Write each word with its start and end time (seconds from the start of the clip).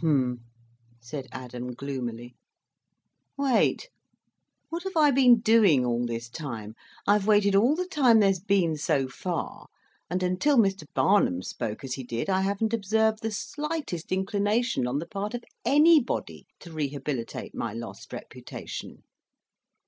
"Humph!" 0.00 0.38
said 1.00 1.26
Adam, 1.32 1.74
gloomily. 1.74 2.36
"Wait! 3.36 3.88
What 4.68 4.84
have 4.84 4.96
I 4.96 5.10
been 5.10 5.40
doing 5.40 5.84
all 5.84 6.06
this 6.06 6.28
time? 6.30 6.76
I've 7.04 7.26
waited 7.26 7.56
all 7.56 7.74
the 7.74 7.88
time 7.88 8.20
there's 8.20 8.38
been 8.38 8.76
so 8.76 9.08
far, 9.08 9.66
and 10.08 10.22
until 10.22 10.56
Mr. 10.56 10.84
Barnum 10.94 11.42
spoke 11.42 11.82
as 11.82 11.94
he 11.94 12.04
did 12.04 12.30
I 12.30 12.42
haven't 12.42 12.72
observed 12.72 13.22
the 13.22 13.32
slightest 13.32 14.12
inclination 14.12 14.86
on 14.86 15.00
the 15.00 15.06
part 15.08 15.34
of 15.34 15.42
anybody 15.64 16.46
to 16.60 16.70
rehabilitate 16.70 17.52
my 17.52 17.72
lost 17.72 18.12
reputation. 18.12 19.02